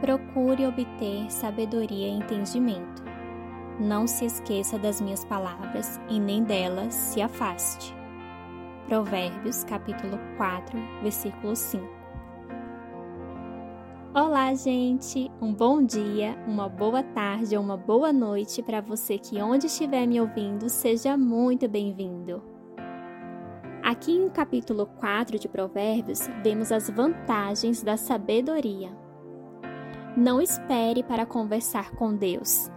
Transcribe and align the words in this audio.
Procure 0.00 0.64
obter 0.66 1.30
sabedoria 1.30 2.08
e 2.08 2.16
entendimento. 2.16 3.04
Não 3.78 4.06
se 4.06 4.24
esqueça 4.24 4.78
das 4.78 4.98
minhas 4.98 5.26
palavras 5.26 6.00
e 6.08 6.18
nem 6.18 6.42
delas 6.42 6.94
se 6.94 7.20
afaste. 7.20 7.94
Provérbios, 8.86 9.62
capítulo 9.64 10.18
4, 10.38 10.78
versículo 11.02 11.54
5. 11.54 11.84
Olá, 14.14 14.54
gente! 14.54 15.30
Um 15.38 15.52
bom 15.52 15.84
dia, 15.84 16.34
uma 16.48 16.66
boa 16.66 17.02
tarde 17.02 17.54
ou 17.54 17.62
uma 17.62 17.76
boa 17.76 18.10
noite 18.10 18.62
para 18.62 18.80
você 18.80 19.18
que, 19.18 19.40
onde 19.42 19.66
estiver 19.66 20.06
me 20.06 20.18
ouvindo, 20.18 20.70
seja 20.70 21.14
muito 21.14 21.68
bem-vindo. 21.68 22.42
Aqui 23.82 24.12
em 24.12 24.30
capítulo 24.30 24.86
4 24.98 25.38
de 25.38 25.46
Provérbios, 25.46 26.26
vemos 26.42 26.72
as 26.72 26.88
vantagens 26.88 27.82
da 27.82 27.98
sabedoria. 27.98 29.09
Não 30.20 30.38
espere 30.38 31.02
para 31.02 31.24
conversar 31.24 31.92
com 31.92 32.14
Deus. 32.14 32.70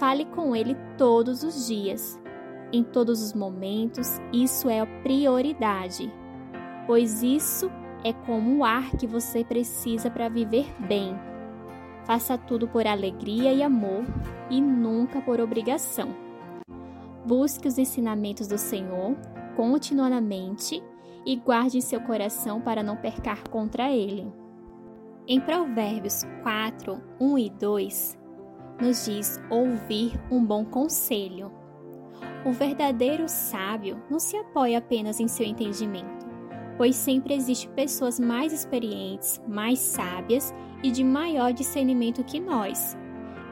Fale 0.00 0.24
com 0.24 0.56
Ele 0.56 0.76
todos 0.98 1.44
os 1.44 1.68
dias. 1.68 2.20
Em 2.72 2.82
todos 2.82 3.22
os 3.22 3.32
momentos, 3.32 4.20
isso 4.32 4.68
é 4.68 4.80
a 4.80 4.86
prioridade, 5.04 6.12
pois 6.84 7.22
isso 7.22 7.70
é 8.02 8.12
como 8.12 8.58
o 8.58 8.64
ar 8.64 8.90
que 8.96 9.06
você 9.06 9.44
precisa 9.44 10.10
para 10.10 10.28
viver 10.28 10.74
bem. 10.88 11.14
Faça 12.04 12.36
tudo 12.36 12.66
por 12.66 12.84
alegria 12.84 13.52
e 13.52 13.62
amor 13.62 14.02
e 14.50 14.60
nunca 14.60 15.20
por 15.20 15.40
obrigação. 15.40 16.08
Busque 17.24 17.68
os 17.68 17.78
ensinamentos 17.78 18.48
do 18.48 18.58
Senhor 18.58 19.16
continuamente 19.54 20.82
e 21.24 21.36
guarde 21.36 21.78
em 21.78 21.80
seu 21.80 22.00
coração 22.00 22.60
para 22.60 22.82
não 22.82 22.96
percar 22.96 23.46
contra 23.46 23.88
ele. 23.88 24.41
Em 25.28 25.38
Provérbios 25.38 26.24
4, 26.42 27.00
1 27.20 27.38
e 27.38 27.50
2, 27.50 28.18
nos 28.80 29.04
diz 29.04 29.40
ouvir 29.48 30.20
um 30.28 30.44
bom 30.44 30.64
conselho. 30.64 31.52
O 32.44 32.50
verdadeiro 32.50 33.28
sábio 33.28 34.02
não 34.10 34.18
se 34.18 34.36
apoia 34.36 34.78
apenas 34.78 35.20
em 35.20 35.28
seu 35.28 35.46
entendimento, 35.46 36.26
pois 36.76 36.96
sempre 36.96 37.34
existe 37.34 37.68
pessoas 37.68 38.18
mais 38.18 38.52
experientes, 38.52 39.40
mais 39.46 39.78
sábias 39.78 40.52
e 40.82 40.90
de 40.90 41.04
maior 41.04 41.52
discernimento 41.52 42.24
que 42.24 42.40
nós. 42.40 42.98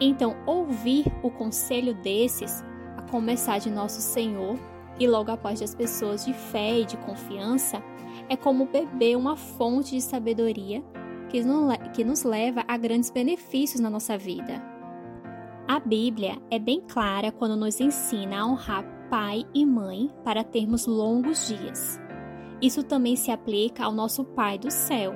Então, 0.00 0.36
ouvir 0.46 1.04
o 1.22 1.30
conselho 1.30 1.94
desses, 1.94 2.64
a 2.96 3.02
começar 3.02 3.58
de 3.58 3.70
nosso 3.70 4.00
Senhor 4.00 4.58
e 4.98 5.06
logo 5.06 5.30
após 5.30 5.60
das 5.60 5.72
pessoas 5.72 6.24
de 6.24 6.32
fé 6.32 6.80
e 6.80 6.84
de 6.84 6.96
confiança, 6.96 7.80
é 8.28 8.36
como 8.36 8.66
beber 8.66 9.16
uma 9.16 9.36
fonte 9.36 9.94
de 9.94 10.02
sabedoria 10.02 10.82
que 11.30 12.04
nos 12.04 12.22
leva 12.24 12.64
a 12.66 12.76
grandes 12.76 13.10
benefícios 13.10 13.80
na 13.80 13.88
nossa 13.88 14.18
vida. 14.18 14.62
A 15.68 15.78
Bíblia 15.78 16.36
é 16.50 16.58
bem 16.58 16.80
clara 16.80 17.30
quando 17.30 17.56
nos 17.56 17.80
ensina 17.80 18.40
a 18.40 18.46
honrar 18.46 18.84
pai 19.08 19.44
e 19.54 19.64
mãe 19.64 20.10
para 20.24 20.44
termos 20.44 20.86
longos 20.86 21.48
dias. 21.48 22.00
Isso 22.60 22.82
também 22.82 23.16
se 23.16 23.30
aplica 23.30 23.84
ao 23.84 23.92
nosso 23.92 24.24
Pai 24.24 24.58
do 24.58 24.70
céu. 24.70 25.14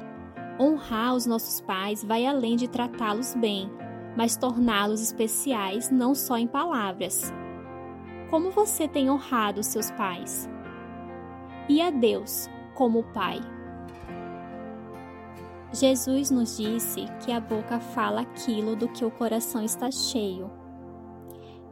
Honrar 0.58 1.14
os 1.14 1.26
nossos 1.26 1.60
pais 1.60 2.02
vai 2.02 2.24
além 2.24 2.56
de 2.56 2.68
tratá-los 2.68 3.34
bem, 3.34 3.70
mas 4.16 4.36
torná-los 4.36 5.02
especiais 5.02 5.90
não 5.90 6.14
só 6.14 6.38
em 6.38 6.46
palavras. 6.46 7.32
Como 8.30 8.50
você 8.50 8.88
tem 8.88 9.10
honrado 9.10 9.62
seus 9.62 9.90
pais? 9.90 10.48
E 11.68 11.80
a 11.82 11.90
Deus 11.90 12.48
como 12.74 13.04
Pai? 13.12 13.40
Jesus 15.74 16.30
nos 16.30 16.56
disse 16.56 17.04
que 17.18 17.32
a 17.32 17.40
boca 17.40 17.80
fala 17.80 18.20
aquilo 18.20 18.76
do 18.76 18.86
que 18.86 19.04
o 19.04 19.10
coração 19.10 19.60
está 19.60 19.90
cheio. 19.90 20.48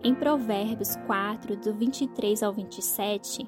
Em 0.03 0.13
Provérbios 0.13 0.97
4, 1.07 1.57
do 1.57 1.73
23 1.73 2.43
ao 2.43 2.53
27, 2.53 3.47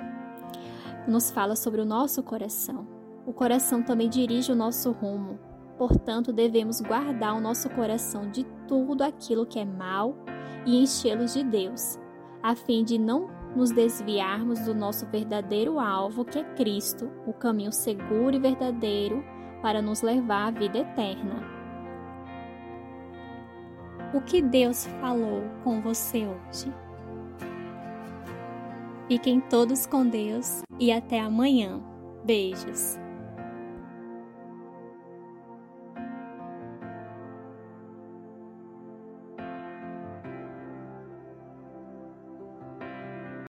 nos 1.09 1.33
fala 1.33 1.57
sobre 1.57 1.81
o 1.81 1.85
nosso 1.85 2.23
coração. 2.23 2.87
O 3.27 3.33
coração 3.33 3.83
também 3.83 4.09
dirige 4.09 4.53
o 4.53 4.55
nosso 4.55 4.93
rumo, 4.93 5.41
portanto, 5.77 6.33
devemos 6.33 6.81
guardar 6.81 7.35
o 7.35 7.41
nosso 7.41 7.69
coração 7.70 8.31
de 8.31 8.45
tudo 8.69 9.03
aquilo 9.03 9.45
que 9.45 9.59
é 9.59 9.64
mal 9.64 10.14
e 10.64 10.81
enchê-los 10.81 11.35
de 11.35 11.43
Deus, 11.43 11.98
a 12.41 12.55
fim 12.55 12.85
de 12.85 12.97
não 12.97 13.29
nos 13.57 13.73
desviarmos 13.73 14.61
do 14.61 14.73
nosso 14.73 15.05
verdadeiro 15.07 15.81
alvo, 15.81 16.25
que 16.25 16.39
é 16.39 16.45
Cristo, 16.55 17.11
o 17.27 17.33
caminho 17.33 17.73
seguro 17.73 18.37
e 18.37 18.39
verdadeiro 18.39 19.33
para 19.64 19.80
nos 19.80 20.02
levar 20.02 20.48
à 20.48 20.51
vida 20.51 20.80
eterna. 20.80 21.42
O 24.13 24.20
que 24.20 24.42
Deus 24.42 24.85
falou 25.01 25.42
com 25.64 25.80
você 25.80 26.27
hoje? 26.27 26.70
Fiquem 29.08 29.41
todos 29.41 29.86
com 29.86 30.07
Deus 30.07 30.61
e 30.79 30.92
até 30.92 31.19
amanhã. 31.19 31.80
Beijos. 32.27 32.98